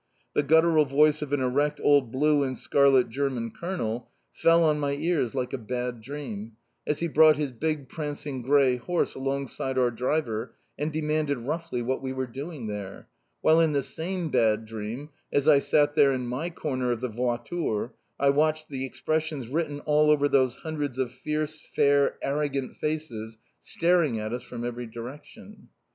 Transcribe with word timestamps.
The 0.33 0.41
guttural 0.41 0.85
voice 0.85 1.21
of 1.21 1.31
an 1.31 1.41
erect 1.41 1.79
old 1.83 2.11
blue 2.11 2.41
and 2.41 2.57
scarlet 2.57 3.07
German 3.11 3.51
colonel 3.51 4.09
fell 4.33 4.63
on 4.63 4.79
my 4.79 4.93
ears 4.93 5.35
like 5.35 5.53
a 5.53 5.59
bad 5.59 6.01
dream, 6.01 6.53
as 6.87 7.01
he 7.01 7.07
brought 7.07 7.37
his 7.37 7.51
big 7.51 7.87
prancing 7.87 8.41
grey 8.41 8.77
horse 8.77 9.13
alongside 9.13 9.77
our 9.77 9.91
driver 9.91 10.55
and 10.75 10.91
demanded 10.91 11.37
roughly 11.37 11.83
what 11.83 12.01
we 12.01 12.13
were 12.13 12.25
doing 12.25 12.65
there, 12.65 13.09
while 13.41 13.59
in 13.59 13.73
the 13.73 13.83
same 13.83 14.29
bad 14.31 14.65
dream, 14.65 15.11
as 15.31 15.47
I 15.47 15.59
sat 15.59 15.93
there 15.93 16.11
in 16.13 16.25
my 16.25 16.49
corner 16.49 16.91
of 16.91 16.99
the 17.01 17.07
voiture, 17.07 17.93
I 18.19 18.31
watched 18.31 18.69
the 18.69 18.83
expressions 18.83 19.49
written 19.49 19.81
all 19.81 20.09
over 20.09 20.27
those 20.27 20.55
hundreds 20.55 20.97
of 20.97 21.11
fierce, 21.11 21.59
fair, 21.75 22.17
arrogant 22.23 22.75
faces, 22.77 23.37
staring 23.59 24.19
at 24.19 24.33
us 24.33 24.41
from 24.41 24.65
every 24.65 24.87
direction. 24.87 25.67